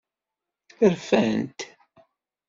Rfant. 0.93 1.59